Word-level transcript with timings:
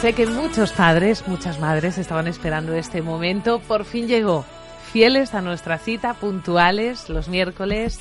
Sé 0.00 0.14
que 0.14 0.26
muchos 0.26 0.72
padres, 0.72 1.28
muchas 1.28 1.60
madres 1.60 1.98
estaban 1.98 2.26
esperando 2.26 2.74
este 2.74 3.02
momento. 3.02 3.58
Por 3.60 3.84
fin 3.84 4.08
llegó. 4.08 4.46
Fieles 4.94 5.34
a 5.34 5.42
nuestra 5.42 5.76
cita, 5.76 6.14
puntuales 6.14 7.10
los 7.10 7.28
miércoles 7.28 8.00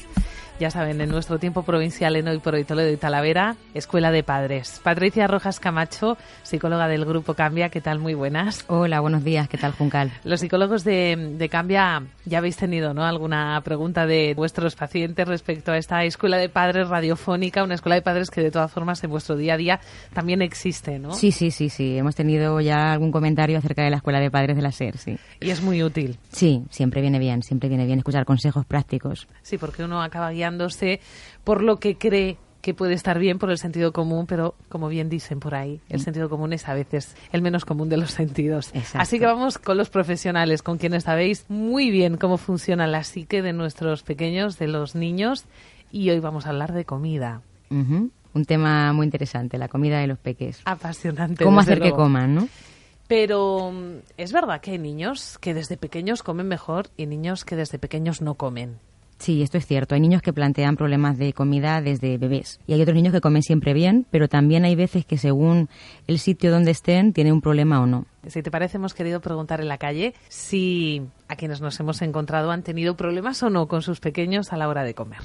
ya 0.59 0.69
saben, 0.69 0.99
en 0.99 1.09
nuestro 1.09 1.39
tiempo 1.39 1.63
provincial 1.63 2.17
en 2.17 2.27
Hoy 2.27 2.39
por 2.39 2.53
Hoy 2.53 2.65
Toledo 2.65 2.91
y 2.91 2.97
Talavera, 2.97 3.55
Escuela 3.73 4.11
de 4.11 4.23
Padres. 4.23 4.81
Patricia 4.83 5.25
Rojas 5.25 5.57
Camacho, 5.61 6.17
psicóloga 6.43 6.89
del 6.89 7.05
Grupo 7.05 7.33
Cambia, 7.33 7.69
¿qué 7.69 7.79
tal? 7.79 7.99
Muy 7.99 8.13
buenas. 8.13 8.65
Hola, 8.67 8.99
buenos 8.99 9.23
días, 9.23 9.47
¿qué 9.47 9.57
tal, 9.57 9.71
Juncal? 9.71 10.11
Los 10.25 10.41
psicólogos 10.41 10.83
de, 10.83 11.35
de 11.37 11.49
Cambia 11.49 12.03
ya 12.25 12.39
habéis 12.39 12.57
tenido 12.57 12.93
¿no? 12.93 13.05
alguna 13.05 13.61
pregunta 13.63 14.05
de 14.05 14.33
vuestros 14.35 14.75
pacientes 14.75 15.25
respecto 15.25 15.71
a 15.71 15.77
esta 15.77 16.03
Escuela 16.03 16.35
de 16.35 16.49
Padres 16.49 16.89
radiofónica, 16.89 17.63
una 17.63 17.75
Escuela 17.75 17.95
de 17.95 18.01
Padres 18.01 18.29
que 18.29 18.41
de 18.41 18.51
todas 18.51 18.69
formas 18.69 19.01
en 19.01 19.11
vuestro 19.11 19.37
día 19.37 19.53
a 19.53 19.57
día 19.57 19.79
también 20.13 20.41
existe, 20.41 20.99
¿no? 20.99 21.13
Sí, 21.13 21.31
sí, 21.31 21.51
sí, 21.51 21.69
sí. 21.69 21.97
Hemos 21.97 22.15
tenido 22.15 22.59
ya 22.59 22.91
algún 22.91 23.13
comentario 23.13 23.57
acerca 23.57 23.83
de 23.83 23.91
la 23.91 23.97
Escuela 23.97 24.19
de 24.19 24.29
Padres 24.29 24.57
de 24.57 24.61
la 24.61 24.73
SER, 24.73 24.97
sí. 24.97 25.17
Y 25.39 25.51
es 25.51 25.61
muy 25.61 25.83
útil. 25.83 26.17
Sí, 26.33 26.63
siempre 26.69 26.99
viene 26.99 27.17
bien, 27.17 27.43
siempre 27.43 27.69
viene 27.69 27.85
bien 27.85 27.99
escuchar 27.99 28.25
consejos 28.25 28.65
prácticos. 28.65 29.25
Sí, 29.41 29.57
porque 29.57 29.85
uno 29.85 30.01
acaba 30.01 30.31
guiando 30.31 30.48
por 31.43 31.61
lo 31.61 31.77
que 31.77 31.97
cree 31.97 32.37
que 32.61 32.73
puede 32.73 32.93
estar 32.93 33.19
bien 33.19 33.39
por 33.39 33.51
el 33.51 33.57
sentido 33.57 33.93
común, 33.93 34.25
pero 34.27 34.55
como 34.67 34.89
bien 34.89 35.09
dicen 35.09 35.39
por 35.39 35.55
ahí, 35.55 35.79
el 35.89 35.99
mm. 35.99 36.03
sentido 36.03 36.29
común 36.29 36.53
es 36.53 36.67
a 36.67 36.73
veces 36.73 37.15
el 37.31 37.41
menos 37.41 37.65
común 37.65 37.89
de 37.89 37.97
los 37.97 38.11
sentidos. 38.11 38.71
Así 38.93 39.19
que 39.19 39.25
vamos 39.25 39.57
con 39.57 39.77
los 39.77 39.89
profesionales, 39.89 40.61
con 40.61 40.77
quienes 40.77 41.03
sabéis 41.03 41.45
muy 41.49 41.89
bien 41.89 42.17
cómo 42.17 42.37
funciona 42.37 42.87
la 42.87 43.03
psique 43.03 43.41
de 43.41 43.53
nuestros 43.53 44.03
pequeños, 44.03 44.57
de 44.57 44.67
los 44.67 44.95
niños, 44.95 45.45
y 45.91 46.09
hoy 46.09 46.19
vamos 46.19 46.45
a 46.45 46.49
hablar 46.49 46.73
de 46.73 46.85
comida. 46.85 47.41
Un 47.69 48.45
tema 48.45 48.93
muy 48.93 49.05
interesante, 49.05 49.57
la 49.57 49.67
comida 49.67 49.99
de 49.99 50.07
los 50.07 50.17
peques. 50.17 50.61
Apasionante. 50.65 51.43
Cómo 51.43 51.59
hacer 51.61 51.79
que 51.79 51.91
coman, 51.91 52.35
¿no? 52.35 52.47
Pero 53.07 53.71
mm, 53.71 54.01
es 54.17 54.31
verdad 54.31 54.61
que 54.61 54.71
hay 54.71 54.77
niños 54.77 55.39
que 55.39 55.53
desde 55.53 55.77
pequeños 55.77 56.21
comen 56.21 56.47
mejor 56.47 56.89
y 56.95 57.07
niños 57.07 57.43
que 57.43 57.55
desde 57.55 57.79
pequeños 57.79 58.21
no 58.21 58.35
comen. 58.35 58.77
Sí, 59.19 59.41
esto 59.41 59.57
es 59.57 59.65
cierto. 59.65 59.95
Hay 59.95 60.01
niños 60.01 60.21
que 60.21 60.31
plantean 60.31 60.77
problemas 60.77 61.17
de 61.17 61.33
comida 61.33 61.81
desde 61.81 62.17
bebés 62.17 62.59
y 62.65 62.73
hay 62.73 62.81
otros 62.81 62.95
niños 62.95 63.13
que 63.13 63.19
comen 63.19 63.43
siempre 63.43 63.73
bien, 63.73 64.05
pero 64.09 64.29
también 64.29 64.63
hay 64.63 64.75
veces 64.75 65.05
que 65.05 65.17
según 65.17 65.69
el 66.07 66.19
sitio 66.19 66.51
donde 66.51 66.71
estén 66.71 67.11
tiene 67.11 67.33
un 67.33 67.41
problema 67.41 67.81
o 67.81 67.85
no. 67.85 68.05
Si 68.27 68.41
te 68.41 68.49
parece, 68.49 68.77
hemos 68.77 68.93
querido 68.93 69.19
preguntar 69.19 69.59
en 69.59 69.67
la 69.67 69.77
calle 69.77 70.13
si 70.29 71.01
a 71.27 71.35
quienes 71.35 71.59
nos 71.59 71.77
hemos 71.81 72.01
encontrado 72.01 72.49
han 72.51 72.63
tenido 72.63 72.95
problemas 72.95 73.43
o 73.43 73.49
no 73.49 73.67
con 73.67 73.81
sus 73.81 73.99
pequeños 73.99 74.53
a 74.53 74.57
la 74.57 74.69
hora 74.69 74.83
de 74.83 74.93
comer. 74.93 75.19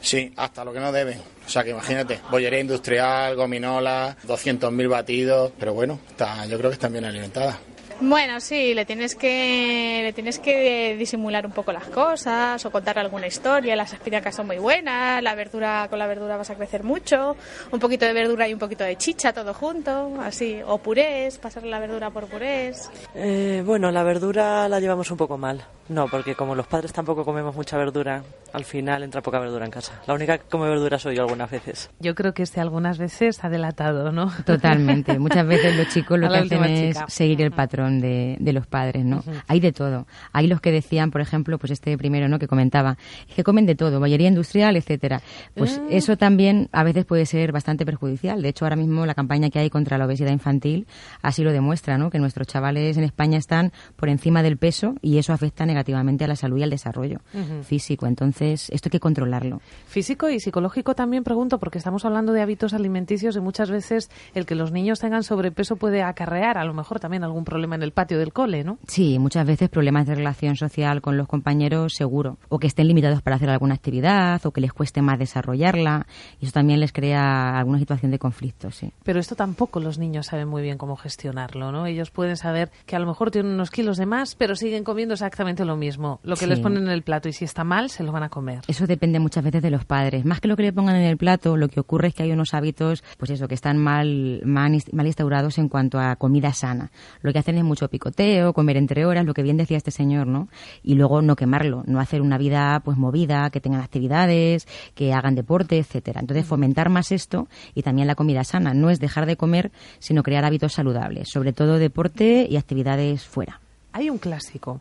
Sí, 0.00 0.32
hasta 0.36 0.64
lo 0.64 0.72
que 0.72 0.80
no 0.80 0.90
deben. 0.90 1.18
O 1.18 1.48
sea 1.48 1.62
que 1.62 1.70
imagínate, 1.70 2.20
bollería 2.30 2.60
industrial, 2.60 3.36
gominola, 3.36 4.16
200.000 4.26 4.88
batidos, 4.88 5.52
pero 5.58 5.72
bueno, 5.72 6.00
está, 6.08 6.46
yo 6.46 6.58
creo 6.58 6.70
que 6.70 6.74
están 6.74 6.92
bien 6.92 7.04
alimentadas. 7.04 7.56
Bueno, 8.00 8.40
sí, 8.40 8.74
le 8.74 8.84
tienes 8.84 9.14
que 9.14 10.00
le 10.02 10.12
tienes 10.12 10.38
que 10.38 10.96
disimular 10.98 11.46
un 11.46 11.52
poco 11.52 11.72
las 11.72 11.84
cosas 11.84 12.64
o 12.66 12.70
contar 12.70 12.98
alguna 12.98 13.26
historia. 13.26 13.74
Las 13.74 13.94
espinacas 13.94 14.34
son 14.34 14.46
muy 14.46 14.58
buenas, 14.58 15.22
la 15.22 15.34
verdura 15.34 15.86
con 15.88 15.98
la 15.98 16.06
verdura 16.06 16.36
vas 16.36 16.50
a 16.50 16.56
crecer 16.56 16.82
mucho, 16.82 17.36
un 17.70 17.80
poquito 17.80 18.04
de 18.04 18.12
verdura 18.12 18.46
y 18.48 18.52
un 18.52 18.58
poquito 18.58 18.84
de 18.84 18.96
chicha 18.96 19.32
todo 19.32 19.54
junto, 19.54 20.20
así 20.20 20.60
o 20.66 20.76
purés, 20.78 21.38
pasar 21.38 21.64
la 21.64 21.78
verdura 21.78 22.10
por 22.10 22.26
purés. 22.26 22.90
Eh, 23.14 23.62
bueno, 23.64 23.90
la 23.90 24.02
verdura 24.02 24.68
la 24.68 24.78
llevamos 24.78 25.10
un 25.10 25.16
poco 25.16 25.38
mal. 25.38 25.64
No, 25.88 26.08
porque 26.08 26.34
como 26.34 26.54
los 26.54 26.66
padres 26.66 26.92
tampoco 26.92 27.24
comemos 27.24 27.54
mucha 27.54 27.76
verdura, 27.76 28.22
al 28.52 28.64
final 28.64 29.02
entra 29.02 29.22
poca 29.22 29.38
verdura 29.38 29.64
en 29.64 29.70
casa. 29.70 30.00
La 30.06 30.14
única 30.14 30.38
que 30.38 30.44
come 30.48 30.68
verdura 30.68 30.98
soy 30.98 31.16
yo 31.16 31.22
algunas 31.22 31.50
veces. 31.50 31.90
Yo 32.00 32.14
creo 32.14 32.34
que 32.34 32.42
este 32.42 32.60
algunas 32.60 32.98
veces 32.98 33.44
ha 33.44 33.48
delatado, 33.48 34.10
¿no? 34.10 34.32
Totalmente. 34.44 35.18
Muchas 35.18 35.46
veces 35.46 35.76
los 35.76 35.88
chicos 35.88 36.18
lo 36.18 36.28
que 36.28 36.36
hacen 36.38 36.64
es 36.64 36.98
seguir 37.08 37.40
el 37.42 37.52
patrón 37.52 38.00
de, 38.00 38.36
los 38.52 38.66
padres, 38.66 39.04
¿no? 39.04 39.22
Hay 39.46 39.60
de 39.60 39.72
todo. 39.72 40.06
Hay 40.32 40.48
los 40.48 40.60
que 40.60 40.72
decían, 40.72 41.10
por 41.10 41.20
ejemplo, 41.20 41.58
pues 41.58 41.70
este 41.70 41.96
primero, 41.96 42.28
¿no? 42.28 42.38
Que 42.38 42.48
comentaba, 42.48 42.96
que 43.34 43.44
comen 43.44 43.66
de 43.66 43.74
todo, 43.74 44.00
bollería 44.00 44.28
industrial, 44.28 44.76
etcétera. 44.76 45.20
Pues 45.54 45.78
ah. 45.80 45.86
eso 45.90 46.16
también 46.16 46.68
a 46.72 46.82
veces 46.82 47.04
puede 47.04 47.26
ser 47.26 47.52
bastante 47.52 47.84
perjudicial. 47.84 48.42
De 48.42 48.48
hecho, 48.48 48.64
ahora 48.64 48.76
mismo 48.76 49.06
la 49.06 49.14
campaña 49.14 49.50
que 49.50 49.58
hay 49.58 49.70
contra 49.70 49.98
la 49.98 50.06
obesidad 50.06 50.32
infantil 50.32 50.86
así 51.22 51.44
lo 51.44 51.52
demuestra, 51.52 51.98
¿no? 51.98 52.10
Que 52.10 52.18
nuestros 52.18 52.46
chavales 52.46 52.96
en 52.96 53.04
España 53.04 53.38
están 53.38 53.72
por 53.96 54.08
encima 54.08 54.42
del 54.42 54.56
peso 54.56 54.94
y 55.02 55.18
eso 55.18 55.32
afecta 55.32 55.64
negativamente 55.64 55.75
a 55.76 56.26
la 56.26 56.36
salud 56.36 56.58
y 56.58 56.62
al 56.62 56.70
desarrollo 56.70 57.20
físico. 57.62 58.06
Entonces, 58.06 58.68
esto 58.70 58.88
hay 58.88 58.90
que 58.90 59.00
controlarlo. 59.00 59.60
Físico 59.86 60.28
y 60.28 60.40
psicológico 60.40 60.94
también 60.94 61.24
pregunto, 61.24 61.58
porque 61.58 61.78
estamos 61.78 62.04
hablando 62.04 62.32
de 62.32 62.42
hábitos 62.42 62.74
alimenticios 62.74 63.36
y 63.36 63.40
muchas 63.40 63.70
veces 63.70 64.10
el 64.34 64.46
que 64.46 64.54
los 64.54 64.72
niños 64.72 65.00
tengan 65.00 65.22
sobrepeso 65.22 65.76
puede 65.76 66.02
acarrear 66.02 66.58
a 66.58 66.64
lo 66.64 66.74
mejor 66.74 67.00
también 67.00 67.24
algún 67.24 67.44
problema 67.44 67.74
en 67.74 67.82
el 67.82 67.92
patio 67.92 68.18
del 68.18 68.32
cole, 68.32 68.64
¿no? 68.64 68.78
Sí, 68.86 69.18
muchas 69.18 69.46
veces 69.46 69.68
problemas 69.68 70.06
de 70.06 70.14
relación 70.14 70.56
social 70.56 71.00
con 71.00 71.16
los 71.16 71.28
compañeros, 71.28 71.94
seguro. 71.94 72.38
O 72.48 72.58
que 72.58 72.66
estén 72.66 72.88
limitados 72.88 73.22
para 73.22 73.36
hacer 73.36 73.50
alguna 73.50 73.74
actividad, 73.74 74.44
o 74.46 74.50
que 74.50 74.60
les 74.60 74.72
cueste 74.72 75.02
más 75.02 75.18
desarrollarla. 75.18 76.06
Y 76.40 76.44
eso 76.44 76.52
también 76.52 76.80
les 76.80 76.92
crea 76.92 77.58
alguna 77.58 77.78
situación 77.78 78.10
de 78.10 78.18
conflicto, 78.18 78.70
sí. 78.70 78.92
Pero 79.02 79.20
esto 79.20 79.34
tampoco 79.34 79.80
los 79.80 79.98
niños 79.98 80.26
saben 80.26 80.48
muy 80.48 80.62
bien 80.62 80.78
cómo 80.78 80.96
gestionarlo, 80.96 81.72
¿no? 81.72 81.86
Ellos 81.86 82.10
pueden 82.10 82.36
saber 82.36 82.70
que 82.86 82.96
a 82.96 82.98
lo 82.98 83.06
mejor 83.06 83.30
tienen 83.30 83.52
unos 83.52 83.70
kilos 83.70 83.96
de 83.96 84.06
más, 84.06 84.34
pero 84.34 84.56
siguen 84.56 84.84
comiendo 84.84 85.14
exactamente 85.14 85.64
lo 85.66 85.76
mismo. 85.76 86.20
Lo 86.22 86.36
que 86.36 86.46
les 86.46 86.60
ponen 86.60 86.84
en 86.84 86.90
el 86.90 87.02
plato, 87.02 87.28
y 87.28 87.32
si 87.32 87.44
está 87.44 87.64
mal, 87.64 87.90
se 87.90 88.02
lo 88.02 88.12
van 88.12 88.22
a 88.22 88.28
comer. 88.28 88.60
Eso 88.68 88.86
depende 88.86 89.18
muchas 89.18 89.44
veces 89.44 89.62
de 89.62 89.70
los 89.70 89.84
padres. 89.84 90.24
Más 90.24 90.40
que 90.40 90.48
lo 90.48 90.56
que 90.56 90.62
le 90.62 90.72
pongan 90.72 90.96
en 90.96 91.04
el 91.04 91.16
plato, 91.16 91.56
lo 91.56 91.68
que 91.68 91.80
ocurre 91.80 92.08
es 92.08 92.14
que 92.14 92.22
hay 92.22 92.32
unos 92.32 92.54
hábitos, 92.54 93.04
pues 93.18 93.30
eso, 93.30 93.48
que 93.48 93.54
están 93.54 93.76
mal, 93.76 94.40
mal, 94.44 94.82
mal 94.92 95.06
instaurados 95.06 95.58
en 95.58 95.68
cuanto 95.68 95.98
a 95.98 96.16
comida 96.16 96.52
sana. 96.52 96.90
Lo 97.20 97.32
que 97.32 97.38
hacen 97.38 97.58
es 97.58 97.64
mucho 97.64 97.88
picoteo, 97.88 98.52
comer 98.52 98.76
entre 98.76 99.04
horas, 99.04 99.26
lo 99.26 99.34
que 99.34 99.42
bien 99.42 99.56
decía 99.56 99.76
este 99.76 99.90
señor, 99.90 100.26
¿no? 100.26 100.48
Y 100.82 100.94
luego 100.94 101.22
no 101.22 101.36
quemarlo, 101.36 101.82
no 101.86 102.00
hacer 102.00 102.22
una 102.22 102.38
vida 102.38 102.80
pues 102.84 102.96
movida, 102.96 103.50
que 103.50 103.60
tengan 103.60 103.80
actividades, 103.80 104.66
que 104.94 105.12
hagan 105.12 105.34
deporte, 105.34 105.78
etcétera. 105.78 106.20
Entonces 106.20 106.46
fomentar 106.46 106.88
más 106.88 107.12
esto 107.12 107.48
y 107.74 107.82
también 107.82 108.06
la 108.06 108.14
comida 108.14 108.44
sana, 108.44 108.74
no 108.74 108.90
es 108.90 109.00
dejar 109.00 109.26
de 109.26 109.36
comer, 109.36 109.72
sino 109.98 110.22
crear 110.22 110.44
hábitos 110.44 110.72
saludables, 110.72 111.28
sobre 111.30 111.52
todo 111.52 111.78
deporte 111.78 112.46
y 112.48 112.56
actividades 112.56 113.24
fuera. 113.24 113.60
Hay 113.92 114.10
un 114.10 114.18
clásico. 114.18 114.80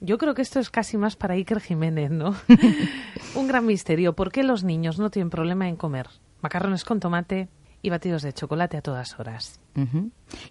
Yo 0.00 0.18
creo 0.18 0.34
que 0.34 0.42
esto 0.42 0.60
es 0.60 0.70
casi 0.70 0.96
más 0.96 1.16
para 1.16 1.34
Iker 1.34 1.60
Jiménez, 1.60 2.10
¿no? 2.10 2.34
un 3.34 3.46
gran 3.46 3.66
misterio. 3.66 4.14
¿Por 4.14 4.32
qué 4.32 4.42
los 4.42 4.64
niños 4.64 4.98
no 4.98 5.10
tienen 5.10 5.30
problema 5.30 5.68
en 5.68 5.76
comer 5.76 6.08
macarrones 6.42 6.84
con 6.84 7.00
tomate 7.00 7.48
y 7.82 7.90
batidos 7.90 8.22
de 8.22 8.32
chocolate 8.32 8.76
a 8.76 8.82
todas 8.82 9.18
horas? 9.18 9.60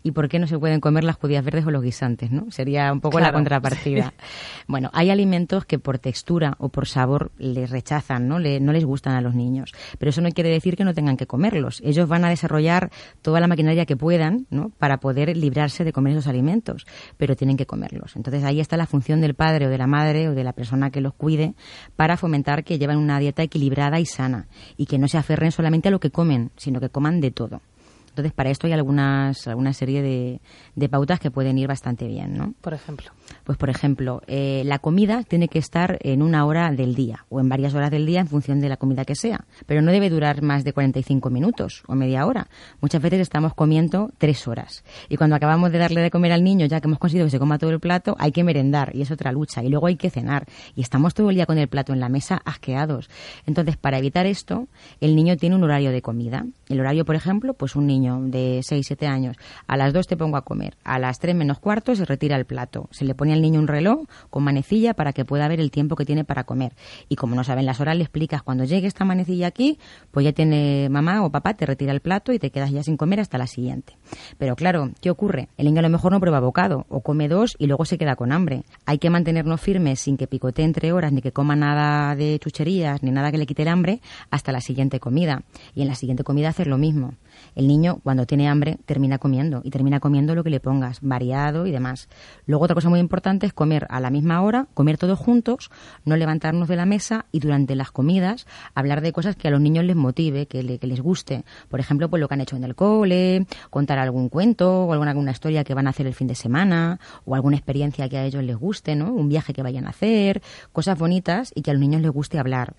¿Y 0.03 0.11
por 0.11 0.29
qué 0.29 0.39
no 0.39 0.47
se 0.47 0.57
pueden 0.57 0.79
comer 0.79 1.03
las 1.03 1.15
judías 1.15 1.43
verdes 1.43 1.65
o 1.65 1.71
los 1.71 1.81
guisantes? 1.81 2.31
¿no? 2.31 2.51
Sería 2.51 2.91
un 2.93 3.01
poco 3.01 3.19
la 3.19 3.33
contrapartida. 3.33 4.13
Bueno, 4.67 4.89
hay 4.93 5.11
alimentos 5.11 5.65
que 5.65 5.77
por 5.77 5.99
textura 5.99 6.55
o 6.57 6.69
por 6.69 6.87
sabor 6.87 7.31
les 7.37 7.69
rechazan, 7.69 8.27
¿no? 8.27 8.39
no 8.39 8.73
les 8.73 8.85
gustan 8.85 9.13
a 9.13 9.21
los 9.21 9.35
niños. 9.35 9.73
Pero 9.99 10.09
eso 10.09 10.21
no 10.21 10.29
quiere 10.31 10.49
decir 10.49 10.75
que 10.75 10.83
no 10.83 10.93
tengan 10.93 11.17
que 11.17 11.27
comerlos. 11.27 11.81
Ellos 11.83 12.07
van 12.07 12.25
a 12.25 12.29
desarrollar 12.29 12.89
toda 13.21 13.39
la 13.39 13.47
maquinaria 13.47 13.85
que 13.85 13.95
puedan 13.95 14.47
¿no? 14.49 14.69
para 14.79 14.99
poder 14.99 15.35
librarse 15.37 15.83
de 15.83 15.93
comer 15.93 16.13
esos 16.13 16.27
alimentos, 16.27 16.87
pero 17.17 17.35
tienen 17.35 17.57
que 17.57 17.65
comerlos. 17.65 18.15
Entonces 18.15 18.43
ahí 18.43 18.59
está 18.59 18.75
la 18.75 18.87
función 18.87 19.21
del 19.21 19.35
padre 19.35 19.67
o 19.67 19.69
de 19.69 19.77
la 19.77 19.87
madre 19.87 20.29
o 20.29 20.35
de 20.35 20.43
la 20.43 20.53
persona 20.53 20.89
que 20.89 21.01
los 21.01 21.13
cuide 21.13 21.53
para 21.95 22.17
fomentar 22.17 22.63
que 22.63 22.79
lleven 22.79 22.97
una 22.97 23.19
dieta 23.19 23.43
equilibrada 23.43 23.99
y 23.99 24.05
sana 24.05 24.47
y 24.77 24.87
que 24.87 24.97
no 24.97 25.07
se 25.07 25.17
aferren 25.17 25.51
solamente 25.51 25.89
a 25.89 25.91
lo 25.91 25.99
que 25.99 26.11
comen, 26.11 26.51
sino 26.57 26.79
que 26.79 26.89
coman 26.89 27.14
de 27.21 27.31
todo 27.31 27.61
Entonces, 28.09 28.33
para 28.33 28.49
esto 28.49 28.67
hay 28.67 28.73
algunas, 28.73 29.47
alguna 29.47 29.73
serie 29.73 30.01
de, 30.01 30.41
de 30.75 30.89
pautas 30.89 31.19
que 31.19 31.31
pueden 31.31 31.57
ir 31.57 31.67
bastante 31.67 32.07
bien, 32.07 32.37
¿no? 32.37 32.53
Por 32.61 32.73
ejemplo. 32.73 33.11
Pues, 33.43 33.57
por 33.57 33.69
ejemplo, 33.69 34.21
eh, 34.27 34.63
la 34.65 34.79
comida 34.79 35.23
tiene 35.23 35.47
que 35.47 35.59
estar 35.59 35.97
en 36.01 36.21
una 36.21 36.45
hora 36.45 36.71
del 36.71 36.95
día 36.95 37.25
o 37.29 37.39
en 37.39 37.49
varias 37.49 37.73
horas 37.73 37.91
del 37.91 38.05
día 38.05 38.21
en 38.21 38.27
función 38.27 38.59
de 38.59 38.69
la 38.69 38.77
comida 38.77 39.05
que 39.05 39.15
sea, 39.15 39.45
pero 39.65 39.81
no 39.81 39.91
debe 39.91 40.09
durar 40.09 40.41
más 40.41 40.63
de 40.63 40.73
45 40.73 41.29
minutos 41.29 41.83
o 41.87 41.95
media 41.95 42.25
hora. 42.25 42.47
Muchas 42.81 43.01
veces 43.01 43.19
estamos 43.19 43.53
comiendo 43.53 44.11
tres 44.17 44.47
horas 44.47 44.83
y 45.09 45.17
cuando 45.17 45.35
acabamos 45.35 45.71
de 45.71 45.77
darle 45.77 46.01
de 46.01 46.11
comer 46.11 46.31
al 46.31 46.43
niño, 46.43 46.65
ya 46.65 46.81
que 46.81 46.87
hemos 46.87 46.99
conseguido 46.99 47.27
que 47.27 47.31
se 47.31 47.39
coma 47.39 47.59
todo 47.59 47.69
el 47.69 47.79
plato, 47.79 48.15
hay 48.19 48.31
que 48.31 48.43
merendar 48.43 48.95
y 48.95 49.01
es 49.01 49.11
otra 49.11 49.31
lucha 49.31 49.63
y 49.63 49.69
luego 49.69 49.87
hay 49.87 49.95
que 49.95 50.09
cenar 50.09 50.45
y 50.75 50.81
estamos 50.81 51.13
todo 51.13 51.29
el 51.29 51.35
día 51.35 51.45
con 51.45 51.57
el 51.57 51.67
plato 51.67 51.93
en 51.93 51.99
la 51.99 52.09
mesa 52.09 52.41
asqueados. 52.45 53.09
Entonces, 53.45 53.77
para 53.77 53.97
evitar 53.97 54.25
esto, 54.25 54.67
el 55.01 55.15
niño 55.15 55.37
tiene 55.37 55.55
un 55.55 55.63
horario 55.63 55.91
de 55.91 56.01
comida. 56.01 56.45
El 56.67 56.79
horario, 56.79 57.05
por 57.05 57.15
ejemplo, 57.15 57.53
pues 57.53 57.75
un 57.75 57.85
niño 57.85 58.19
de 58.21 58.61
6, 58.63 58.85
7 58.87 59.07
años, 59.07 59.37
a 59.67 59.77
las 59.77 59.93
2 59.93 60.07
te 60.07 60.17
pongo 60.17 60.37
a 60.37 60.41
comer, 60.43 60.77
a 60.83 60.97
las 60.97 61.19
3 61.19 61.35
menos 61.35 61.59
cuarto 61.59 61.95
se 61.95 62.05
retira 62.05 62.35
el 62.37 62.45
plato, 62.45 62.87
se 62.91 63.05
le 63.05 63.13
pone 63.13 63.33
al 63.33 63.41
niño 63.41 63.59
un 63.59 63.67
reloj 63.67 64.05
con 64.29 64.43
manecilla 64.43 64.93
para 64.93 65.13
que 65.13 65.25
pueda 65.25 65.47
ver 65.47 65.59
el 65.59 65.71
tiempo 65.71 65.95
que 65.95 66.05
tiene 66.05 66.23
para 66.23 66.43
comer. 66.43 66.73
Y 67.07 67.15
como 67.15 67.35
no 67.35 67.43
saben 67.43 67.65
las 67.65 67.79
horas, 67.79 67.95
le 67.95 68.03
explicas 68.03 68.41
cuando 68.41 68.63
llegue 68.63 68.87
esta 68.87 69.05
manecilla 69.05 69.47
aquí, 69.47 69.77
pues 70.11 70.23
ya 70.23 70.33
tiene 70.33 70.89
mamá 70.89 71.23
o 71.23 71.31
papá, 71.31 71.53
te 71.53 71.65
retira 71.65 71.91
el 71.91 72.01
plato 72.01 72.33
y 72.33 72.39
te 72.39 72.49
quedas 72.49 72.71
ya 72.71 72.83
sin 72.83 72.97
comer 72.97 73.19
hasta 73.19 73.37
la 73.37 73.47
siguiente. 73.47 73.97
Pero 74.37 74.55
claro, 74.55 74.91
¿qué 75.01 75.11
ocurre? 75.11 75.49
El 75.57 75.65
niño 75.65 75.79
a 75.79 75.83
lo 75.83 75.89
mejor 75.89 76.11
no 76.11 76.19
prueba 76.19 76.39
bocado 76.39 76.85
o 76.89 77.01
come 77.01 77.27
dos 77.27 77.55
y 77.59 77.67
luego 77.67 77.85
se 77.85 77.97
queda 77.97 78.15
con 78.15 78.31
hambre. 78.31 78.63
Hay 78.85 78.97
que 78.97 79.09
mantenernos 79.09 79.61
firmes 79.61 79.99
sin 79.99 80.17
que 80.17 80.27
picotee 80.27 80.65
entre 80.65 80.91
horas 80.91 81.11
ni 81.11 81.21
que 81.21 81.31
coma 81.31 81.55
nada 81.55 82.15
de 82.15 82.39
chucherías 82.39 83.03
ni 83.03 83.11
nada 83.11 83.31
que 83.31 83.37
le 83.37 83.45
quite 83.45 83.61
el 83.61 83.67
hambre 83.67 84.01
hasta 84.31 84.51
la 84.51 84.61
siguiente 84.61 84.99
comida. 84.99 85.43
Y 85.75 85.81
en 85.81 85.87
la 85.87 85.95
siguiente 85.95 86.23
comida 86.23 86.51
hacer 86.55 86.67
lo 86.67 86.77
mismo. 86.77 87.13
El 87.55 87.67
niño, 87.67 87.99
cuando 88.03 88.25
tiene 88.25 88.47
hambre, 88.49 88.77
termina 88.85 89.17
comiendo 89.17 89.61
y 89.63 89.71
termina 89.71 89.99
comiendo 89.99 90.35
lo 90.35 90.43
que 90.43 90.49
le 90.49 90.59
pongas, 90.59 90.99
variado 91.01 91.65
y 91.65 91.71
demás. 91.71 92.09
Luego, 92.45 92.65
otra 92.65 92.75
cosa 92.75 92.89
muy 92.89 92.99
importante 92.99 93.45
es 93.45 93.53
comer 93.53 93.87
a 93.89 93.99
la 93.99 94.09
misma 94.09 94.41
hora, 94.41 94.67
comer 94.73 94.97
todos 94.97 95.17
juntos, 95.17 95.71
no 96.03 96.15
levantarnos 96.17 96.67
de 96.67 96.75
la 96.75 96.85
mesa 96.85 97.25
y 97.31 97.39
durante 97.39 97.75
las 97.75 97.91
comidas 97.91 98.45
hablar 98.73 99.01
de 99.01 99.11
cosas 99.11 99.35
que 99.35 99.47
a 99.47 99.51
los 99.51 99.61
niños 99.61 99.85
les 99.85 99.95
motive, 99.95 100.45
que, 100.47 100.63
les 100.63 101.01
guste. 101.01 101.43
Por 101.69 101.79
ejemplo, 101.79 102.09
pues 102.09 102.19
lo 102.19 102.27
que 102.27 102.33
han 102.33 102.41
hecho 102.41 102.55
en 102.55 102.63
el 102.63 102.75
cole, 102.75 103.45
contar 103.69 103.99
algún 103.99 104.29
cuento 104.29 104.85
o 104.85 104.91
alguna, 104.91 105.11
alguna 105.11 105.31
historia 105.31 105.63
que 105.63 105.73
van 105.73 105.87
a 105.87 105.91
hacer 105.91 106.07
el 106.07 106.13
fin 106.13 106.27
de 106.27 106.35
semana 106.35 106.99
o 107.25 107.35
alguna 107.35 107.55
experiencia 107.55 108.09
que 108.09 108.17
a 108.17 108.25
ellos 108.25 108.43
les 108.43 108.57
guste, 108.57 108.95
¿no? 108.95 109.13
Un 109.13 109.29
viaje 109.29 109.53
que 109.53 109.63
vayan 109.63 109.87
a 109.87 109.89
hacer, 109.89 110.41
cosas 110.71 110.97
bonitas 110.97 111.51
y 111.55 111.61
que 111.61 111.71
a 111.71 111.73
los 111.73 111.81
niños 111.81 112.01
les 112.01 112.11
guste 112.11 112.37
hablar 112.37 112.75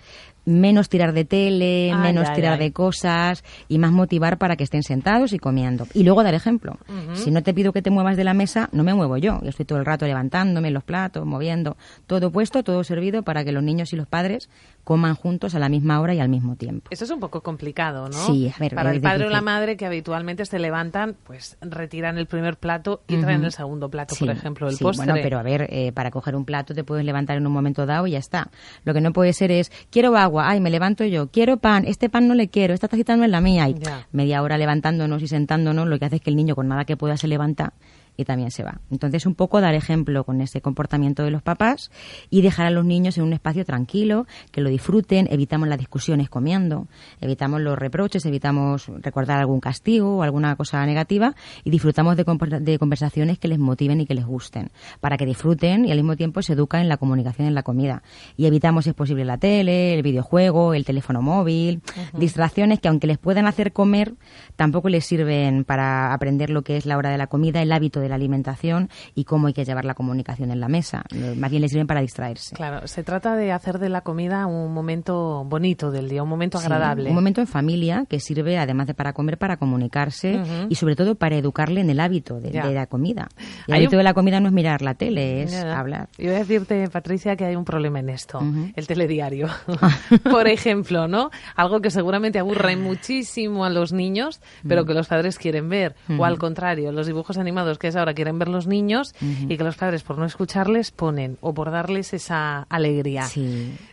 menos 0.47 0.89
tirar 0.89 1.13
de 1.13 1.25
tele, 1.25 1.93
menos 1.97 2.33
tirar 2.33 2.59
de 2.59 2.73
cosas 2.73 3.45
y 3.69 3.79
más 3.79 3.93
motivar 3.93 4.39
para 4.39 4.57
que 4.57 4.63
estén 4.67 4.83
sentados 4.83 5.33
y 5.33 5.39
comiendo. 5.39 5.87
Y 5.95 6.05
luego 6.05 6.23
dar 6.23 6.35
ejemplo. 6.35 6.79
Si 7.15 7.31
no 7.31 7.43
te 7.43 7.55
pido 7.55 7.73
que 7.73 7.83
te 7.83 7.91
muevas 7.91 8.17
de 8.17 8.25
la 8.25 8.35
mesa, 8.35 8.69
no 8.73 8.85
me 8.85 8.95
muevo 8.95 9.17
yo. 9.17 9.41
Yo 9.43 9.49
estoy 9.49 9.65
todo 9.65 9.79
el 9.79 9.85
rato 9.85 10.07
levantándome 10.07 10.71
los 10.71 10.85
platos, 10.85 11.25
moviendo, 11.25 11.77
todo 12.07 12.31
puesto, 12.31 12.63
todo 12.63 12.85
servido 12.85 13.23
para 13.23 13.45
que 13.45 13.53
los 13.53 13.63
niños 13.63 13.93
y 13.93 13.97
los 13.97 14.07
padres 14.07 14.49
coman 14.85 15.17
juntos 15.17 15.57
a 15.57 15.59
la 15.59 15.69
misma 15.69 16.01
hora 16.01 16.15
y 16.15 16.21
al 16.21 16.29
mismo 16.29 16.55
tiempo. 16.55 16.89
Eso 16.91 17.05
es 17.05 17.11
un 17.11 17.19
poco 17.19 17.41
complicado, 17.43 18.09
¿no? 18.09 18.27
Sí, 18.27 18.53
ver, 18.61 18.73
Para 18.73 18.93
el 18.93 19.01
padre 19.01 19.27
o 19.27 19.31
la 19.31 19.41
madre 19.41 19.77
que 19.77 19.85
habitualmente 19.85 20.47
se 20.47 20.61
levantan, 20.61 21.17
pues 21.25 21.57
retiran 21.61 22.19
el 22.19 22.27
primer 22.27 22.57
plato 22.57 23.03
y 23.09 23.17
traen 23.17 23.45
el 23.45 23.51
segundo 23.51 23.89
plato, 23.89 24.15
por 24.17 24.31
ejemplo, 24.31 24.69
el 24.69 24.77
sí, 24.77 24.85
postre. 24.85 25.07
Bueno, 25.07 25.21
pero 25.23 25.41
a 25.41 25.43
ver, 25.43 25.67
eh, 25.71 25.91
para 25.91 26.13
coger 26.13 26.37
un 26.37 26.45
plato 26.45 26.73
te 26.73 26.85
puedes 26.85 27.05
levantar 27.05 27.37
en 27.37 27.47
un 27.47 27.53
momento 27.53 27.85
dado 27.85 28.07
y 28.07 28.13
ya 28.13 28.19
está. 28.19 28.51
Lo 28.85 28.95
que 28.95 29.01
no 29.01 29.13
puede 29.13 29.33
ser 29.33 29.51
es, 29.51 29.73
quiero 29.91 30.17
agua, 30.17 30.49
ay, 30.49 30.61
me 30.61 30.71
levanto 30.71 31.05
yo, 31.05 31.33
quiero 31.33 31.57
pan, 31.57 31.85
este 31.85 32.09
pan 32.09 32.29
no 32.29 32.35
le 32.35 32.49
quiero, 32.49 32.73
esta 32.73 32.87
tacita 32.87 33.17
no 33.17 33.25
es 33.25 33.31
la 33.31 33.41
mía. 33.41 33.69
Y 33.69 33.77
media 34.13 34.41
hora 34.43 34.56
levantándonos 34.59 35.23
y 35.23 35.29
sentándonos, 35.29 35.89
lo 35.89 35.99
que 35.99 36.05
hace 36.05 36.17
es 36.17 36.23
que 36.23 36.31
el 36.31 36.37
niño 36.37 36.55
con 36.55 36.69
nada 36.69 36.85
que 36.85 36.97
pueda 36.97 37.17
se 37.17 37.29
levanta 37.29 37.73
y 38.17 38.25
también 38.25 38.51
se 38.51 38.63
va. 38.63 38.81
Entonces, 38.91 39.27
un 39.27 39.35
poco 39.35 39.61
dar 39.61 39.75
ejemplo 39.75 40.25
con 40.25 40.41
ese 40.41 40.61
comportamiento 40.61 41.23
de 41.23 41.31
los 41.31 41.43
papás 41.43 41.91
y 42.31 42.43
dejar 42.43 42.67
a 42.67 42.71
los 42.71 42.85
niños 42.85 43.19
en 43.19 43.25
un 43.25 43.33
espacio 43.33 43.65
tranquilo, 43.65 44.27
que 44.51 44.61
lo 44.61 44.71
disfruten, 44.71 45.29
evitamos 45.31 45.69
las 45.69 45.79
discusiones 45.79 46.29
comiendo, 46.29 46.89
evitamos 47.21 47.61
los 47.61 47.79
reproches, 47.79 48.25
evitamos 48.27 48.89
recordar 49.03 49.39
algún 49.39 49.61
castigo 49.61 50.19
o 50.19 50.23
alguna 50.23 50.57
cosa 50.57 50.85
negativa 50.87 51.35
y 51.65 51.71
disfrutamos 51.71 52.17
de, 52.17 52.25
de 52.61 52.79
conversaciones 52.79 53.39
que 53.39 53.49
les 53.49 53.59
motiven 53.59 54.01
y 54.01 54.07
que 54.07 54.15
les 54.15 54.25
gusten, 54.25 54.71
para 55.01 55.17
que 55.17 55.27
disfruten 55.27 55.85
y 55.85 55.93
al 55.93 55.99
mismo 55.99 56.17
tiempo 56.17 56.43
se 56.43 56.55
educan 56.55 56.83
en 56.83 56.89
la 56.89 56.97
comunicación 56.97 57.47
en 57.49 57.55
la 57.55 57.63
comida. 57.63 58.03
Y 58.37 58.47
evitamos, 58.47 58.85
si 58.85 58.91
es 58.91 58.97
posible, 58.97 59.25
la 59.25 59.39
tele, 59.39 59.95
el 59.95 60.03
videojuego, 60.03 60.75
el 60.75 60.85
teléfono 60.85 61.23
móvil, 61.23 61.83
distracciones 62.19 62.81
que 62.81 62.89
aunque 62.89 63.07
les 63.07 63.19
puedan 63.19 63.47
hacer 63.47 63.73
comer, 63.73 64.15
tampoco 64.57 64.89
les 64.89 65.05
sirven 65.05 65.65
para 65.65 66.13
aprender 66.13 66.51
lo 66.51 66.63
que 66.63 66.77
es 66.77 66.87
la 66.87 66.97
hora 66.97 67.11
de 67.11 67.19
la 67.19 67.27
comida, 67.27 67.63
el 67.63 67.73
hábito 67.73 68.01
de 68.01 68.06
de 68.07 68.11
la 68.11 68.15
alimentación 68.15 68.89
y 69.15 69.25
cómo 69.25 69.49
hay 69.49 69.53
que 69.53 69.65
llevar 69.65 69.85
la 69.85 69.95
comunicación 69.95 70.51
en 70.51 70.61
la 70.61 70.69
mesa. 70.69 71.05
Más 71.37 71.51
bien 71.51 71.63
le 71.63 71.69
sirven 71.69 71.87
para 71.87 72.01
distraerse. 72.01 72.55
Claro, 72.55 72.87
se 72.87 73.03
trata 73.03 73.37
de 73.37 73.53
hacer 73.53 73.79
de 73.79 73.89
la 73.89 74.03
comida 74.03 74.47
un 74.47 74.73
momento 74.73 75.45
bonito 75.45 75.91
del 75.91 76.09
día, 76.09 76.23
un 76.23 76.29
momento 76.29 76.59
agradable. 76.59 77.09
un 77.11 77.15
momento 77.15 77.41
en 77.41 77.47
familia 77.47 78.07
que 78.09 78.21
sirve, 78.21 78.59
además 78.59 78.87
de 78.87 78.95
para 78.95 79.13
comer, 79.13 79.39
para 79.39 79.57
comunicarse 79.57 80.41
y 80.69 80.75
sobre 80.77 80.97
todo 80.97 81.15
para 81.15 81.37
educarle 81.37 81.81
en 81.81 81.91
el 81.91 82.01
hábito 82.01 82.41
de, 82.41 82.53
la 82.53 82.87
comida. 82.87 83.29
el 83.67 83.75
hábito 83.75 83.97
de 83.97 84.03
la 84.03 84.15
comida 84.15 84.41
no 84.41 84.49
es 84.49 84.53
mirar 84.53 84.83
la 84.83 84.95
tele, 84.95 85.43
es 85.43 85.55
hablar. 85.55 86.09
Y 86.19 86.27
voy 86.27 86.37
a 86.37 86.39
decirte, 86.39 86.89
Patricia, 86.89 87.37
que 87.37 87.45
hay 87.45 87.57
un 87.57 87.65
problema 87.65 88.01
en 88.01 88.11
esto, 88.11 88.41
el 88.75 88.87
telediario. 88.87 89.49
Por 90.31 90.49
ejemplo, 90.49 91.09
¿no? 91.09 91.31
Algo 91.55 91.81
que 91.81 91.91
seguramente 91.91 92.39
aburre 92.39 92.77
muchísimo 92.77 93.65
a 93.65 93.71
los 93.71 93.93
niños, 93.93 94.41
pero 94.67 94.85
que 94.85 94.95
los 94.95 95.09
padres 95.09 95.39
quieren 95.39 95.69
ver. 95.69 95.95
O 96.19 96.25
al 96.25 96.39
contrario, 96.39 96.93
los 96.93 97.07
dibujos 97.07 97.39
animados 97.39 97.79
que 97.79 97.89
es 97.89 97.96
ahora 97.99 98.15
quieren 98.15 98.39
ver 98.39 98.49
los 98.49 98.67
niños 98.67 99.15
y 99.21 99.57
que 99.57 99.65
los 99.65 99.77
padres 99.77 100.03
por 100.03 100.19
no 100.19 100.25
escucharles 100.25 100.91
ponen 100.91 101.39
o 101.41 101.55
por 101.55 101.71
darles 101.71 102.13
esa 102.15 102.67
alegría. 102.69 103.27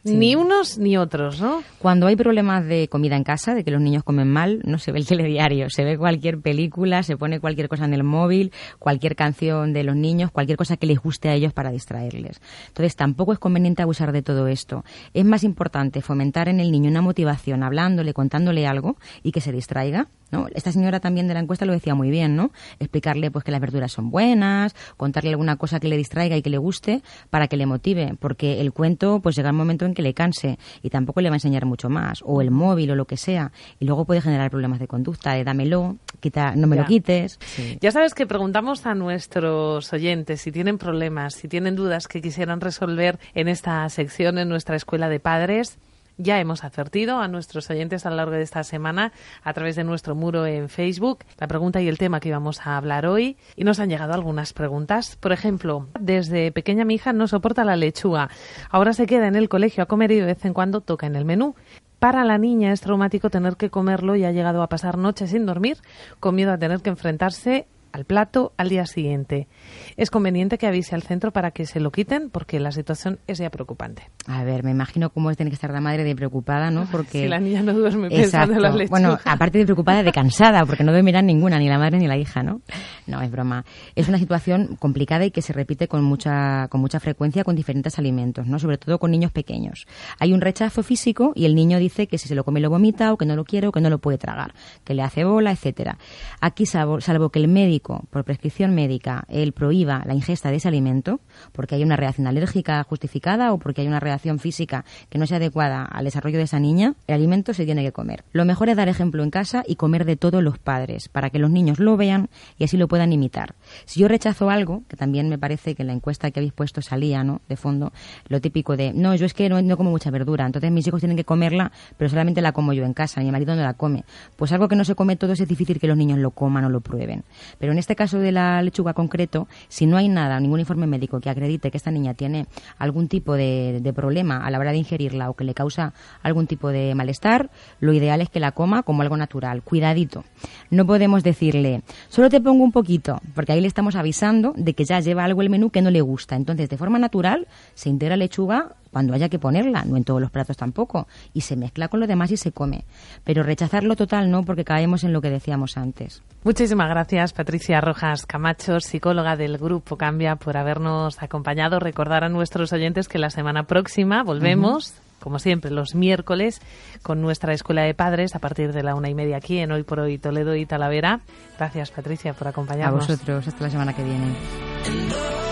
Ni 0.03 0.35
unos 0.35 0.77
ni 0.77 0.97
otros, 0.97 1.41
¿no? 1.41 1.63
Cuando 1.79 2.07
hay 2.07 2.15
problemas 2.15 2.65
de 2.65 2.87
comida 2.87 3.15
en 3.15 3.23
casa, 3.23 3.53
de 3.53 3.63
que 3.63 3.71
los 3.71 3.81
niños 3.81 4.03
comen 4.03 4.29
mal, 4.29 4.61
no 4.65 4.77
se 4.79 4.91
ve 4.91 4.99
el 4.99 5.07
telediario, 5.07 5.69
se 5.69 5.83
ve 5.83 5.97
cualquier 5.97 6.39
película, 6.39 7.03
se 7.03 7.17
pone 7.17 7.39
cualquier 7.39 7.69
cosa 7.69 7.85
en 7.85 7.93
el 7.93 8.03
móvil, 8.03 8.51
cualquier 8.79 9.15
canción 9.15 9.73
de 9.73 9.83
los 9.83 9.95
niños, 9.95 10.31
cualquier 10.31 10.57
cosa 10.57 10.77
que 10.77 10.87
les 10.87 10.99
guste 10.99 11.29
a 11.29 11.33
ellos 11.33 11.53
para 11.53 11.71
distraerles. 11.71 12.41
Entonces 12.67 12.95
tampoco 12.95 13.33
es 13.33 13.39
conveniente 13.39 13.81
abusar 13.81 14.11
de 14.11 14.21
todo 14.21 14.47
esto. 14.47 14.83
Es 15.13 15.25
más 15.25 15.43
importante 15.43 16.01
fomentar 16.01 16.49
en 16.49 16.59
el 16.59 16.71
niño 16.71 16.89
una 16.89 17.01
motivación, 17.01 17.63
hablándole, 17.63 18.13
contándole 18.13 18.67
algo 18.67 18.97
y 19.21 19.31
que 19.31 19.41
se 19.41 19.51
distraiga. 19.51 20.07
¿no? 20.31 20.47
Esta 20.53 20.71
señora 20.71 20.99
también 20.99 21.27
de 21.27 21.35
la 21.35 21.41
encuesta 21.41 21.65
lo 21.65 21.73
decía 21.73 21.93
muy 21.93 22.09
bien, 22.09 22.35
¿no? 22.35 22.51
Explicarle 22.79 23.29
pues 23.29 23.45
que 23.45 23.51
las 23.51 23.61
verduras 23.61 23.91
son 23.93 24.11
buenas, 24.11 24.75
contarle 24.97 25.29
alguna 25.29 25.55
cosa 25.55 25.79
que 25.79 25.87
le 25.87 25.97
distraiga 25.97 26.35
y 26.35 26.41
que 26.41 26.49
le 26.49 26.57
guste 26.57 27.01
para 27.29 27.47
que 27.47 27.57
le 27.57 27.65
motive, 27.65 28.15
porque 28.19 28.61
el 28.61 28.73
cuento 28.73 29.19
pues 29.21 29.35
llega 29.35 29.51
un 29.51 29.55
momento 29.55 29.85
en 29.85 29.93
que 29.93 30.01
le 30.01 30.13
canse 30.13 30.57
y 30.81 30.89
tampoco 30.89 31.21
le 31.21 31.29
va 31.29 31.35
a 31.35 31.37
enseñar 31.37 31.65
mucho 31.65 31.89
más, 31.89 32.21
o 32.25 32.41
el 32.41 32.51
móvil 32.51 32.91
o 32.91 32.95
lo 32.95 33.05
que 33.05 33.17
sea, 33.17 33.51
y 33.79 33.85
luego 33.85 34.05
puede 34.05 34.21
generar 34.21 34.49
problemas 34.51 34.79
de 34.79 34.87
conducta, 34.87 35.33
de 35.33 35.43
dámelo, 35.43 35.97
quita, 36.19 36.55
no 36.55 36.67
me 36.67 36.75
lo 36.75 36.85
quites. 36.85 37.39
Ya 37.81 37.91
sabes 37.91 38.13
que 38.13 38.25
preguntamos 38.25 38.85
a 38.85 38.95
nuestros 38.95 39.91
oyentes 39.93 40.41
si 40.41 40.51
tienen 40.51 40.77
problemas, 40.77 41.35
si 41.35 41.47
tienen 41.47 41.75
dudas 41.75 42.07
que 42.07 42.21
quisieran 42.21 42.61
resolver 42.61 43.19
en 43.33 43.47
esta 43.47 43.87
sección 43.89 44.37
en 44.37 44.49
nuestra 44.49 44.75
escuela 44.75 45.09
de 45.09 45.19
padres. 45.19 45.77
Ya 46.17 46.39
hemos 46.39 46.63
advertido 46.63 47.19
a 47.19 47.27
nuestros 47.27 47.69
oyentes 47.71 48.05
a 48.05 48.11
lo 48.11 48.17
largo 48.17 48.33
de 48.33 48.43
esta 48.43 48.63
semana 48.63 49.11
a 49.43 49.53
través 49.53 49.75
de 49.75 49.83
nuestro 49.83 50.13
muro 50.13 50.45
en 50.45 50.69
Facebook 50.69 51.25
la 51.39 51.47
pregunta 51.47 51.81
y 51.81 51.87
el 51.87 51.97
tema 51.97 52.19
que 52.19 52.29
íbamos 52.29 52.65
a 52.67 52.77
hablar 52.77 53.07
hoy 53.07 53.35
y 53.55 53.63
nos 53.63 53.79
han 53.79 53.89
llegado 53.89 54.13
algunas 54.13 54.53
preguntas. 54.53 55.15
Por 55.15 55.31
ejemplo, 55.31 55.87
desde 55.99 56.51
pequeña 56.51 56.85
mi 56.85 56.95
hija 56.95 57.13
no 57.13 57.27
soporta 57.27 57.63
la 57.63 57.75
lechuga. 57.75 58.29
Ahora 58.69 58.93
se 58.93 59.07
queda 59.07 59.27
en 59.27 59.35
el 59.35 59.49
colegio 59.49 59.83
a 59.83 59.87
comer 59.87 60.11
y 60.11 60.19
de 60.19 60.25
vez 60.25 60.45
en 60.45 60.53
cuando 60.53 60.81
toca 60.81 61.07
en 61.07 61.15
el 61.15 61.25
menú. 61.25 61.55
Para 61.97 62.25
la 62.25 62.37
niña 62.37 62.73
es 62.73 62.81
traumático 62.81 63.29
tener 63.29 63.55
que 63.55 63.69
comerlo 63.69 64.15
y 64.15 64.25
ha 64.25 64.31
llegado 64.31 64.61
a 64.61 64.67
pasar 64.67 64.97
noches 64.97 65.31
sin 65.31 65.45
dormir 65.45 65.77
con 66.19 66.35
miedo 66.35 66.51
a 66.51 66.57
tener 66.57 66.81
que 66.81 66.89
enfrentarse 66.89 67.65
al 67.93 68.05
plato 68.05 68.53
al 68.57 68.69
día 68.69 68.85
siguiente. 68.85 69.47
Es 69.95 70.09
conveniente 70.09 70.57
que 70.57 70.67
avise 70.67 70.95
al 70.95 71.03
centro 71.03 71.31
para 71.31 71.51
que 71.51 71.65
se 71.65 71.79
lo 71.79 71.91
quiten 71.91 72.29
porque 72.29 72.59
la 72.59 72.71
situación 72.71 73.19
es 73.27 73.37
ya 73.37 73.49
preocupante. 73.49 74.09
A 74.27 74.43
ver, 74.43 74.63
me 74.63 74.71
imagino 74.71 75.11
cómo 75.11 75.33
tener 75.35 75.51
que 75.51 75.55
estar 75.55 75.71
la 75.71 75.79
madre 75.79 76.03
de 76.03 76.15
preocupada, 76.15 76.71
¿no? 76.71 76.87
Porque 76.91 77.23
si 77.23 77.27
la 77.27 77.39
niña 77.39 77.61
no 77.61 77.73
duerme 77.73 78.09
pensando 78.09 78.53
en. 78.53 78.89
Bueno, 78.89 79.17
aparte 79.25 79.59
de 79.59 79.65
preocupada, 79.65 80.03
de 80.03 80.11
cansada, 80.11 80.65
porque 80.65 80.83
no 80.83 80.91
dormirán 80.91 81.25
ninguna, 81.25 81.59
ni 81.59 81.69
la 81.69 81.77
madre 81.77 81.99
ni 81.99 82.07
la 82.07 82.17
hija, 82.17 82.41
¿no? 82.41 82.61
No, 83.05 83.21
es 83.21 83.29
broma. 83.29 83.65
Es 83.95 84.09
una 84.09 84.17
situación 84.17 84.75
complicada 84.79 85.25
y 85.25 85.31
que 85.31 85.41
se 85.41 85.53
repite 85.53 85.87
con 85.87 86.03
mucha, 86.03 86.67
con 86.69 86.81
mucha 86.81 86.99
frecuencia 86.99 87.43
con 87.43 87.55
diferentes 87.55 87.99
alimentos, 87.99 88.47
¿no? 88.47 88.57
Sobre 88.59 88.77
todo 88.77 88.97
con 88.97 89.11
niños 89.11 89.31
pequeños. 89.31 89.85
Hay 90.19 90.33
un 90.33 90.41
rechazo 90.41 90.81
físico 90.83 91.33
y 91.35 91.45
el 91.45 91.53
niño 91.53 91.77
dice 91.77 92.07
que 92.07 92.17
si 92.17 92.27
se 92.27 92.35
lo 92.35 92.43
come 92.43 92.59
lo 92.59 92.69
vomita 92.69 93.13
o 93.13 93.17
que 93.17 93.25
no 93.25 93.35
lo 93.35 93.43
quiere 93.43 93.67
o 93.67 93.71
que 93.71 93.81
no 93.81 93.89
lo 93.89 93.99
puede 93.99 94.17
tragar, 94.17 94.53
que 94.83 94.93
le 94.93 95.03
hace 95.03 95.23
bola, 95.23 95.51
etcétera. 95.51 95.97
Aquí, 96.41 96.65
salvo, 96.65 97.01
salvo 97.01 97.29
que 97.29 97.39
el 97.39 97.47
médico 97.47 97.82
por 97.83 98.23
prescripción 98.23 98.73
médica, 98.73 99.25
él 99.27 99.51
prohíba 99.51 100.03
la 100.05 100.13
ingesta 100.13 100.49
de 100.49 100.57
ese 100.57 100.67
alimento, 100.67 101.19
porque 101.51 101.75
hay 101.75 101.83
una 101.83 101.95
reacción 101.95 102.27
alérgica 102.27 102.83
justificada 102.83 103.53
o 103.53 103.59
porque 103.59 103.81
hay 103.81 103.87
una 103.87 103.99
reacción 103.99 104.39
física 104.39 104.85
que 105.09 105.19
no 105.19 105.27
sea 105.27 105.37
adecuada 105.37 105.83
al 105.83 106.05
desarrollo 106.05 106.37
de 106.37 106.45
esa 106.45 106.59
niña, 106.59 106.95
el 107.07 107.15
alimento 107.15 107.53
se 107.53 107.65
tiene 107.65 107.83
que 107.83 107.91
comer. 107.91 108.23
Lo 108.31 108.45
mejor 108.45 108.69
es 108.69 108.77
dar 108.77 108.89
ejemplo 108.89 109.23
en 109.23 109.29
casa 109.29 109.63
y 109.67 109.75
comer 109.75 110.05
de 110.05 110.15
todos 110.15 110.41
los 110.41 110.57
padres, 110.57 111.09
para 111.09 111.29
que 111.29 111.39
los 111.39 111.51
niños 111.51 111.79
lo 111.79 111.97
vean 111.97 112.29
y 112.57 112.63
así 112.63 112.77
lo 112.77 112.87
puedan 112.87 113.13
imitar. 113.13 113.55
Si 113.85 113.99
yo 113.99 114.07
rechazo 114.07 114.49
algo, 114.49 114.83
que 114.87 114.97
también 114.97 115.29
me 115.29 115.37
parece 115.37 115.75
que 115.75 115.83
en 115.83 115.87
la 115.87 115.93
encuesta 115.93 116.31
que 116.31 116.39
habéis 116.39 116.53
puesto 116.53 116.81
salía, 116.81 117.23
¿no? 117.23 117.41
De 117.49 117.57
fondo, 117.57 117.91
lo 118.27 118.41
típico 118.41 118.77
de, 118.77 118.93
no, 118.93 119.13
yo 119.15 119.25
es 119.25 119.33
que 119.33 119.49
no, 119.49 119.61
no 119.61 119.77
como 119.77 119.91
mucha 119.91 120.09
verdura, 120.09 120.45
entonces 120.45 120.71
mis 120.71 120.87
hijos 120.87 121.01
tienen 121.01 121.17
que 121.17 121.25
comerla, 121.25 121.71
pero 121.97 122.09
solamente 122.09 122.41
la 122.41 122.53
como 122.53 122.73
yo 122.73 122.85
en 122.85 122.93
casa, 122.93 123.21
mi 123.21 123.31
marido 123.31 123.55
no 123.55 123.61
la 123.61 123.73
come. 123.73 124.05
Pues 124.35 124.51
algo 124.51 124.67
que 124.67 124.75
no 124.75 124.85
se 124.85 124.95
come 124.95 125.15
todo 125.15 125.33
es 125.33 125.47
difícil 125.47 125.79
que 125.79 125.87
los 125.87 125.97
niños 125.97 126.19
lo 126.19 126.31
coman 126.31 126.65
o 126.65 126.69
lo 126.69 126.81
prueben. 126.81 127.23
Pero 127.59 127.72
en 127.73 127.79
este 127.79 127.95
caso 127.95 128.19
de 128.19 128.31
la 128.31 128.61
lechuga 128.61 128.93
concreto, 128.93 129.47
si 129.67 129.85
no 129.85 129.97
hay 129.97 130.07
nada, 130.07 130.39
ningún 130.39 130.61
informe 130.61 130.87
médico 130.87 131.19
que 131.19 131.29
acredite 131.29 131.71
que 131.71 131.77
esta 131.77 131.91
niña 131.91 132.13
tiene 132.13 132.45
algún 132.77 133.09
tipo 133.09 133.33
de, 133.33 133.79
de 133.81 133.93
problema 133.93 134.45
a 134.45 134.49
la 134.49 134.59
hora 134.59 134.71
de 134.71 134.77
ingerirla 134.77 135.29
o 135.29 135.33
que 135.33 135.43
le 135.43 135.53
causa 135.53 135.93
algún 136.21 136.47
tipo 136.47 136.69
de 136.69 136.95
malestar, 136.95 137.49
lo 137.79 137.91
ideal 137.93 138.21
es 138.21 138.29
que 138.29 138.39
la 138.39 138.53
coma 138.53 138.83
como 138.83 139.01
algo 139.01 139.17
natural. 139.17 139.61
Cuidadito. 139.61 140.23
No 140.69 140.85
podemos 140.85 141.23
decirle, 141.23 141.83
solo 142.09 142.29
te 142.29 142.39
pongo 142.39 142.63
un 142.63 142.71
poquito, 142.71 143.19
porque 143.35 143.51
ahí 143.51 143.61
le 143.61 143.67
estamos 143.67 143.95
avisando 143.95 144.53
de 144.55 144.73
que 144.73 144.85
ya 144.85 144.99
lleva 144.99 145.23
algo 145.23 145.41
el 145.41 145.49
menú 145.49 145.69
que 145.69 145.81
no 145.81 145.91
le 145.91 146.01
gusta. 146.01 146.35
Entonces, 146.35 146.69
de 146.69 146.77
forma 146.77 146.99
natural, 146.99 147.47
se 147.73 147.89
integra 147.89 148.15
lechuga 148.15 148.75
cuando 148.93 149.13
haya 149.13 149.27
que 149.27 149.39
ponerla, 149.39 149.83
no 149.85 149.97
en 149.97 150.05
todos 150.05 150.21
los 150.21 150.31
platos 150.31 150.55
tampoco, 150.55 151.07
y 151.33 151.41
se 151.41 151.57
mezcla 151.57 151.89
con 151.89 151.99
lo 151.99 152.07
demás 152.07 152.31
y 152.31 152.37
se 152.37 152.53
come. 152.53 152.85
Pero 153.25 153.43
rechazarlo 153.43 153.95
total 153.95 154.31
no, 154.31 154.43
porque 154.43 154.63
caemos 154.63 155.03
en 155.03 155.11
lo 155.11 155.19
que 155.19 155.29
decíamos 155.29 155.75
antes. 155.75 156.21
Muchísimas 156.43 156.87
gracias, 156.89 157.33
Patricia 157.33 157.81
Rojas 157.81 158.25
Camacho, 158.25 158.79
psicóloga 158.79 159.35
del 159.35 159.57
Grupo 159.57 159.97
Cambia, 159.97 160.35
por 160.37 160.55
habernos 160.55 161.21
acompañado. 161.21 161.79
Recordar 161.79 162.23
a 162.23 162.29
nuestros 162.29 162.71
oyentes 162.71 163.09
que 163.09 163.17
la 163.17 163.29
semana 163.29 163.63
próxima 163.63 164.23
volvemos 164.23 164.93
como 165.23 165.39
siempre, 165.39 165.71
los 165.71 165.95
miércoles 165.95 166.59
con 167.01 167.21
nuestra 167.21 167.53
escuela 167.53 167.83
de 167.83 167.93
padres 167.93 168.35
a 168.35 168.39
partir 168.39 168.73
de 168.73 168.83
la 168.83 168.93
una 168.93 169.09
y 169.09 169.15
media 169.15 169.37
aquí 169.37 169.57
en 169.59 169.71
Hoy 169.71 169.83
por 169.83 170.01
Hoy 170.01 170.17
Toledo 170.17 170.53
y 170.53 170.65
Talavera. 170.65 171.21
Gracias, 171.57 171.91
Patricia, 171.91 172.33
por 172.33 172.49
acompañarnos. 172.49 173.09
A 173.09 173.13
vosotros, 173.13 173.47
hasta 173.47 173.63
la 173.63 173.69
semana 173.69 173.93
que 173.93 174.03
viene. 174.03 175.42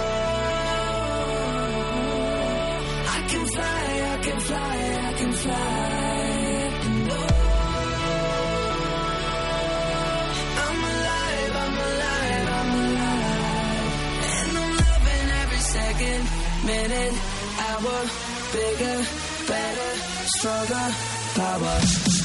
can 3.31 3.45
fly, 3.47 3.83
I 4.13 4.17
can 4.25 4.39
fly, 4.39 4.77
I 5.07 5.13
can 5.19 5.33
fly. 5.33 6.61
I'm 10.65 10.79
alive, 10.91 11.53
I'm 11.63 11.75
alive, 11.87 12.47
I'm 12.59 12.71
alive. 12.83 13.91
And 14.31 14.57
I'm 14.61 14.73
loving 14.85 15.27
every 15.43 15.61
second, 15.77 16.23
minute, 16.71 17.15
hour. 17.67 17.99
Bigger, 18.53 18.99
better, 19.47 19.91
stronger, 20.35 20.87
power. 21.39 22.20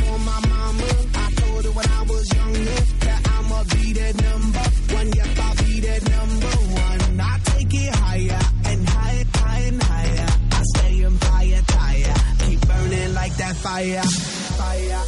For 0.00 0.18
my 0.18 0.40
mama. 0.48 0.88
I 1.14 1.26
told 1.40 1.64
her 1.64 1.70
when 1.72 1.88
I 1.88 2.02
was 2.02 2.26
younger 2.34 2.80
that 3.04 3.20
I'ma 3.34 3.62
be 3.74 3.92
that 3.92 4.14
number 4.22 4.64
one. 4.96 5.08
Yep, 5.18 5.38
I'll 5.38 5.56
be 5.64 5.80
that 5.80 6.02
number 6.16 6.54
one. 6.82 7.20
I 7.20 7.38
take 7.44 7.74
it 7.74 7.94
higher 7.94 8.42
and 8.70 8.88
higher, 8.88 9.24
higher 9.34 9.68
and 9.68 9.82
higher. 9.82 10.26
I 10.52 10.62
stay 10.74 11.04
on 11.04 11.16
fire, 11.18 11.62
tire. 11.66 12.14
Keep 12.44 12.60
burning 12.68 13.14
like 13.14 13.34
that 13.36 13.56
fire, 13.56 14.02
fire. 14.02 15.02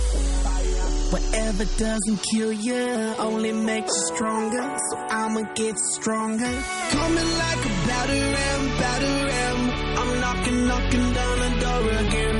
Whatever 1.14 1.64
doesn't 1.78 2.20
kill 2.32 2.52
you 2.52 3.14
only 3.18 3.52
makes 3.52 3.94
you 3.94 4.14
stronger. 4.16 4.62
So 4.90 4.96
I'ma 4.98 5.42
get 5.54 5.78
stronger. 5.78 6.52
Coming 6.90 7.30
like 7.44 7.62
a 7.70 7.72
batter 7.86 8.22
ram, 8.36 8.62
batter 8.80 9.16
ram. 9.30 9.58
I'm 10.00 10.20
knocking, 10.20 10.66
knocking 10.66 11.12
down 11.12 11.38
the 11.38 11.60
door 11.60 11.90
again. 12.06 12.33